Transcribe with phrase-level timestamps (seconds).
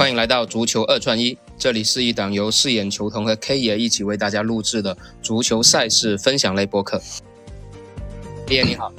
[0.00, 6.98] 欢迎来到足球二串一，这里是一档由四眼球童和 K 爷一起为大家录制的足球赛事分享类播客。
[8.46, 8.90] K 爷你好，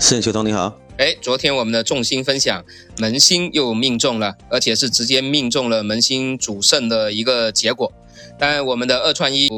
[0.00, 0.80] 四眼球童你好。
[0.96, 2.64] 哎，昨天我们的重心分享
[2.96, 7.92] 门兴又命中了，而且是直接命中了门兴主胜的一个结果。
[8.38, 9.50] 当然，我们的二串一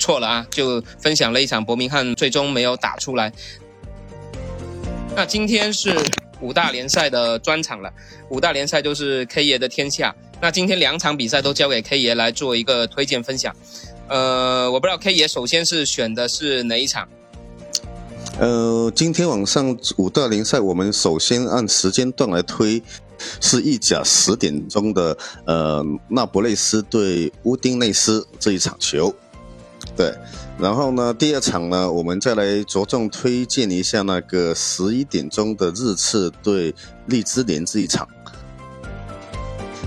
[0.00, 3.32] 错了啊，就分享了一场伯明翰最终没有打出来。
[5.14, 5.94] 那今天是
[6.40, 7.92] 五大联赛的专场了，
[8.28, 10.14] 五大联赛就是 K 爷的天下。
[10.40, 13.54] 那今天两场比赛都交给 K 爷来做一个推荐分享。
[14.08, 17.08] 呃，我不知道 K 爷首先是选的是哪一场？
[18.38, 22.82] 呃，今天晚上五大联赛，我们首先按时间段来推，
[23.40, 25.16] 是意甲十点钟的
[25.46, 29.14] 呃那不勒斯对乌丁内斯这一场球。
[29.96, 30.14] 对，
[30.58, 36.74] 然后呢，第二场呢，我们再来着重推荐一下那个十一点钟的日次对
[37.06, 38.06] 利兹联这一场。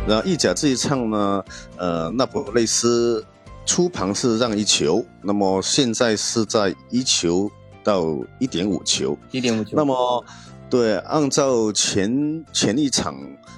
[0.07, 1.43] 然后意甲这一场呢，
[1.77, 3.23] 呃，那不勒斯
[3.67, 7.47] 初盘是让一球，那么现在是在一球
[7.83, 9.73] 到一点五球，一点五球。
[9.73, 10.25] 那么，
[10.71, 13.15] 对，按照前前一场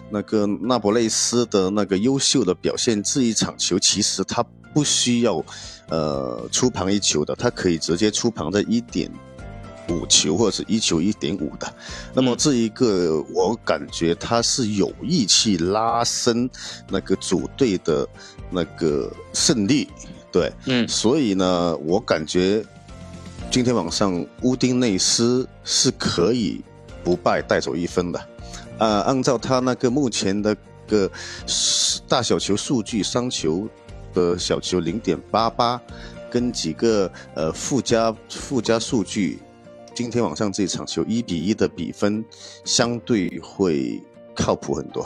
[0.10, 5.42] 那个那不勒斯的那个优秀的表现，这一场球其实他不需要。
[5.92, 9.12] 呃，出盘一球的，他可以直接出盘在一点
[9.90, 11.72] 五球或者是一球一点五的。
[12.14, 16.50] 那么这一个，我感觉他是有意去拉伸
[16.90, 18.08] 那个主队的
[18.50, 19.90] 那个胜利，
[20.32, 22.64] 对，嗯，所以呢，我感觉
[23.52, 26.62] 今天晚上乌丁内斯是可以
[27.04, 28.20] 不败带走一分的。
[28.78, 30.56] 啊，按照他那个目前的
[30.88, 31.12] 个
[32.08, 33.68] 大小球数据，三球。
[34.14, 35.82] 的小球零点八八，
[36.30, 39.40] 跟几个呃附加附加数据，
[39.94, 42.24] 今天晚上这场球一比一的比分
[42.64, 44.02] 相对会
[44.36, 45.06] 靠谱很多。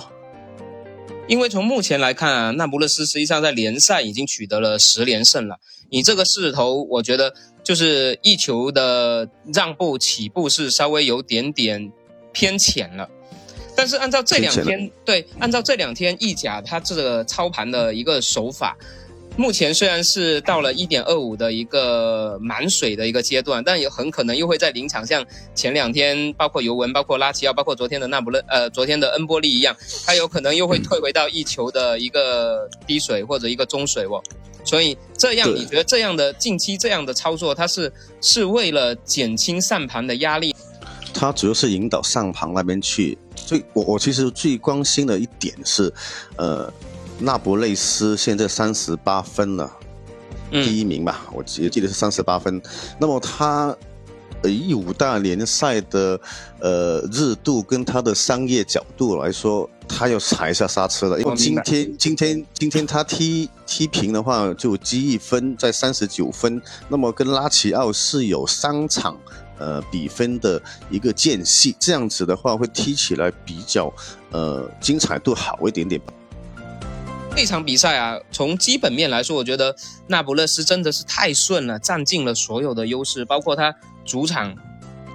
[1.27, 5.57] 因为从目前来看啊，那不勒斯实际上在联赛已经取得了十连胜了。
[5.89, 7.33] 你这个势头，我觉得
[7.63, 11.91] 就是一球的让步起步是稍微有点点
[12.31, 13.09] 偏浅了。
[13.75, 18.77] 但是按照这两天对，按照这两天意甲它这个操盘的一个手法，
[19.37, 29.75] 目前虽然是到了一点二五的一个满水的一个阶段，但也很可能又会在临场像前两天包括尤文、包括拉齐奥、包括昨天的那不勒呃昨天的恩波利一样，
[30.05, 34.23] 它有可能又会退回到一球的一个低水或者一个中水哦。
[34.63, 40.55] 所以这样你觉得这样的近期这样的操作，它是是为了减轻上盘的压力？
[41.13, 43.17] 它主要是引导上盘那边去。
[43.45, 45.93] 最我我其实最关心的一点是，
[46.35, 46.71] 呃，
[47.19, 49.71] 那不勒斯现在三十八分了，
[50.51, 52.61] 第一名吧，我记记得是三十八分。
[52.99, 53.75] 那么他
[54.43, 56.19] 以五大联赛的
[56.59, 61.19] 呃热度跟他的商业角度来说，他要踩一下刹车了。
[61.19, 66.61] 因为今天今天今天他踢踢平的话，就积一分在三十九分。
[66.89, 69.17] 那么跟拉齐奥是有三场。
[69.57, 73.91] 呃，比分的一个间隙，这样子的话会踢起来比较
[74.31, 76.01] 呃精彩度好一点点。
[77.35, 79.75] 这场比赛啊，从基本面来说，我觉得
[80.07, 83.73] 那不勒斯真的是太顺了，占尽了所有的优势，包括他
[84.05, 84.55] 主场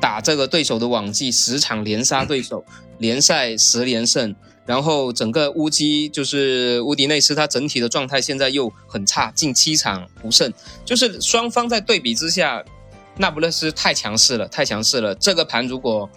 [0.00, 2.64] 打这个对手的网季十场连杀对手，
[2.98, 4.34] 联赛十连胜，
[4.66, 10.52] 然后整个乌鸡就是乌迪内斯，他整体的状态现在又很差，近七场不胜，
[10.84, 12.64] 就是双方在对比之下。
[13.20, 15.14] 那不勒斯太强势了，太强势了。
[15.16, 16.08] 这个盘如果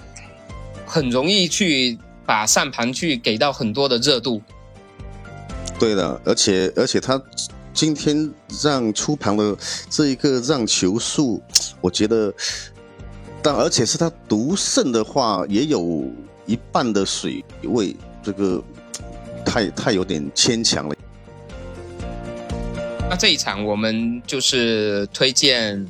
[0.86, 4.41] 很容易去把上盘去给到很多的热度。
[5.78, 7.22] 对的，而且而且他
[7.74, 8.31] 今天
[8.63, 9.53] 让出盘的
[9.90, 11.44] 这一个让球数，
[11.81, 12.34] 我觉得，
[13.42, 16.09] 但而且是他独胜的话，也有
[16.46, 17.94] 一半的水位，
[18.24, 18.63] 这个
[19.44, 20.96] 太太有点牵强了。
[23.09, 25.86] 那这一场我们就是推荐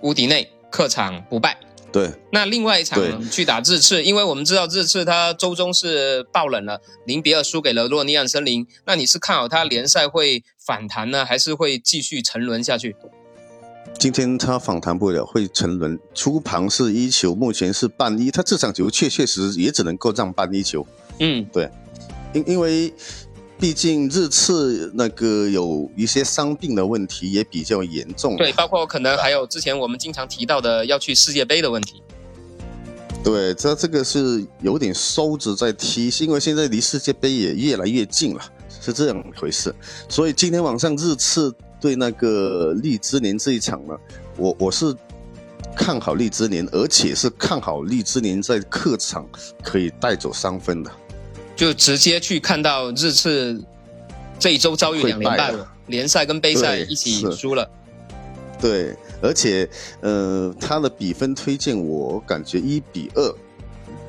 [0.00, 0.50] 乌迪内。
[0.74, 1.56] 客场不败，
[1.92, 2.10] 对。
[2.32, 2.98] 那另外一场
[3.30, 8.66] 去打日次，因为我们知道日次他周中是爆冷了，零比二输给了洛尼亚森林。
[8.84, 12.96] 那你是看好他联赛会反弹呢，还是会继续沉沦下去？
[14.00, 15.96] 今天他反弹不了，会沉沦。
[16.12, 20.84] 出盘是一球，目前是半一，他这场球确确实也只能够让半一球。
[21.20, 21.70] 嗯，对，
[22.32, 22.92] 因因为。
[23.64, 32.02] 毕竟日次那个有一些伤病的问题也比较严重，对，包括可能还有之前我们经常提到的要去世界杯的问题。
[33.24, 39.74] 对，这这个是有点收着在踢，是因为现在离世界杯也越来越近了，是这样回事。
[40.10, 41.50] 所以今天晚上日次
[41.80, 43.96] 对那个荔枝年这一场呢，
[44.36, 44.94] 我我是
[45.74, 49.26] 看好荔枝年，而且是看好荔枝年在客场
[49.62, 50.90] 可以带走三分的。
[51.56, 53.62] 就直接去看到日次
[54.38, 57.68] 这一周遭遇两连败了，联赛跟杯赛一起输了。
[58.60, 59.68] 对，而且
[60.00, 63.34] 呃，他的比分推荐我感觉一比二，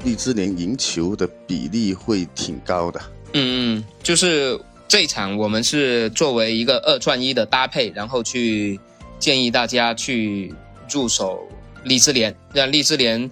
[0.03, 3.00] 利兹联赢球的比例会挺高的。
[3.33, 8.80] 嗯嗯，就是这一场我们是作为一个二串一的搭配，然后去
[9.19, 10.53] 建议大家去
[10.89, 11.45] 入手
[11.83, 13.30] 利兹联，让利兹联。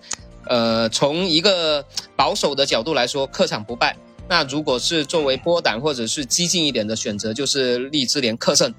[0.47, 1.85] 呃，从一个
[2.15, 3.97] 保守的角度来说，客场不败。
[4.29, 8.73] 那如果是作为波胆或者是激进一点的选择，就是荔枝联客胜。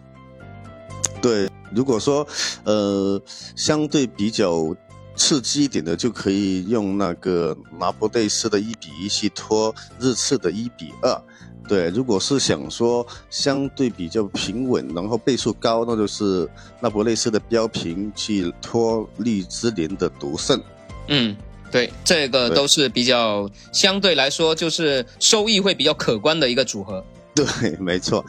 [1.20, 2.26] 对，如果说
[2.64, 3.20] 呃
[3.54, 4.74] 相对比较
[5.16, 11.22] 刺激一点的，就可以用那个拿破队斯的一比一去拖日次的一比二。
[11.68, 16.48] 对，如果是想说相对比较平稳，然后倍数高，那就是
[16.80, 20.60] 那不勒斯的标平去拖荔枝联的独胜。
[21.08, 21.36] 嗯。
[21.74, 27.04] 对，这个都是比较相对来说，就是收益会比较可观的一个组合。
[27.34, 27.44] 对，
[27.80, 28.24] 没错。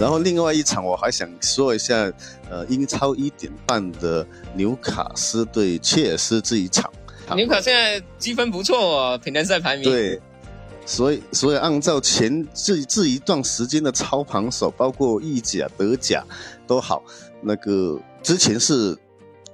[0.00, 2.12] 然后另外一场，我还想说一下，
[2.50, 4.26] 呃，英超一点半的
[4.56, 6.92] 纽卡斯对切尔西这一场。
[7.36, 9.84] 纽卡现在积分不错哦，平联赛排名。
[9.84, 10.20] 对，
[10.84, 16.24] 所以所以按照前这这一段时间的操盘手，包括意甲、德甲
[16.66, 17.04] 都好，
[17.40, 18.98] 那个之前是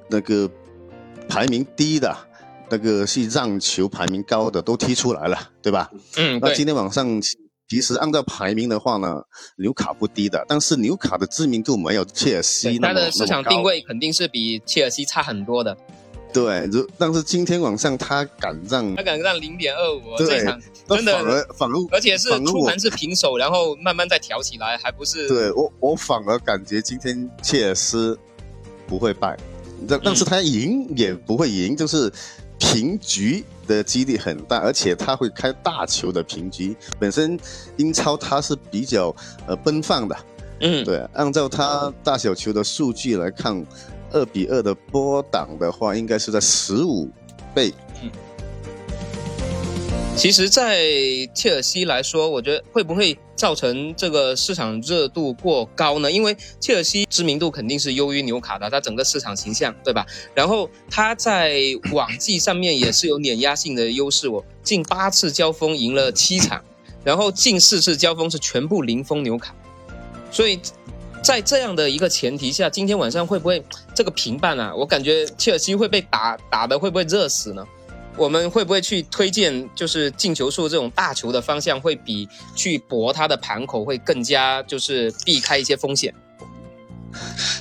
[0.09, 0.50] 那个。
[1.29, 2.17] 排名低的，
[2.71, 5.91] 那个是让球排名高的都踢出来了，对吧？
[6.17, 7.21] 嗯，那今天晚上
[7.69, 9.23] 其实按照排名的话呢，
[9.59, 15.76] 纽卡不低的，但是纽卡的知名度没有切尔西那么它的市场定位肯定是比切尔西差很多的。
[16.32, 25.29] 对，如但是今天晚上他敢让，他敢让零点二五，这场，真的反而反而而且是出盘是平手，然后慢慢再挑起来，还不是？
[25.29, 28.17] 对我我反而感觉今天切尔西
[28.87, 29.37] 不会败。
[29.89, 32.13] 但但是他赢也不会赢，就是
[32.59, 36.77] 平局的几率很大，而且他会开大球的平局。
[36.99, 37.39] 本身
[37.77, 39.15] 英超他是比较
[39.47, 40.17] 呃奔放的，
[40.61, 43.65] 嗯，对，按照他大小球的数据来看，
[44.13, 47.09] 二比二的波档的话，应该是在十五
[47.55, 47.73] 倍。
[50.17, 50.79] 其实，在
[51.35, 56.11] 切尔西来说，我觉得会不会造成这个市场热度过高呢？
[56.11, 60.06] 因为切尔西知名度肯定是优于纽卡的，它整个市场形象，对吧？
[60.35, 61.58] 然后它在
[61.93, 66.64] 网季上面也是有碾压性的优势，我近八次交锋赢了七场，
[67.05, 69.55] 然后近四次交锋是全部零封纽卡，
[70.31, 70.58] 所以
[71.23, 73.62] 在这样的一个前提下，今天晚上会不会
[73.94, 74.75] 这个平半啊？
[74.75, 77.62] 我感觉切尔西会被打打的会不会热死呢？
[78.17, 86.15] 我们会不会去推荐，就是进球数这种大球的方向，会比去搏它的盘口会更加，就是避开一些风险。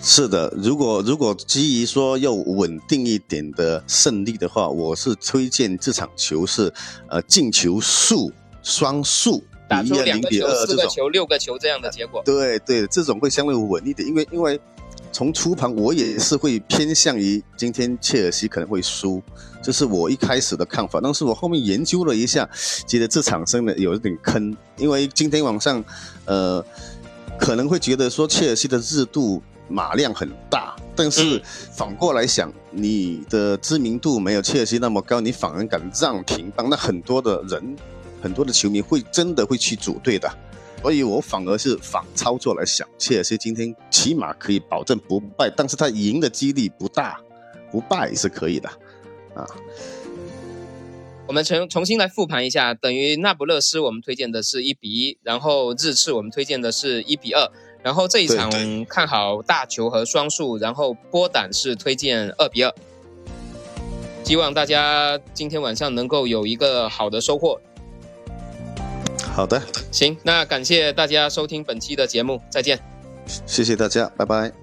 [0.04, 6.72] 是的，如果如果基于说要稳定一点的胜利的话，我是推荐这场球是，
[7.10, 12.22] 呃，进球数双数，打出两个球、四个球、六个球这样的结果。
[12.24, 14.60] 对对，这种会相对稳一点，因为因为。
[15.14, 19.22] 从初盘我也是会偏向于今天切尔西可能会输，
[19.62, 21.00] 这是我一开始的看法。
[21.02, 22.50] 但是我后面研究了一下，
[22.88, 25.82] 觉得这场真的有一点坑，因为今天晚上，
[26.26, 26.66] 呃，
[27.38, 29.40] 可能会觉得说切尔西的热度
[29.70, 31.40] 马量很大，但是
[31.72, 37.76] 反过来想，你的知名度没有切尔西那么高，你反而敢让平帮，那很多的人，
[38.20, 40.28] 很多的球迷会真的会去组队的。
[40.84, 47.22] 所以我反而是反操作来想，切尔西今天起码可以保证不败，但是他赢的几率不大，
[47.72, 48.68] 不败是可以的，
[49.34, 49.48] 啊。
[51.26, 57.50] 我们重重新来复盘一下，等于那不勒斯我们推荐的是一比一，然后日次我们推荐的是一比二，
[57.82, 58.52] 然后这一场
[58.84, 62.76] 看好大球和双数，然后波胆是推荐二比二，
[64.26, 67.58] 希望大家今天晚上能够有一个好的收获。
[69.34, 69.62] 好的，
[69.92, 72.80] 行，那感谢大家收听本期的节目，再见。
[73.46, 74.63] 谢谢大家，拜拜。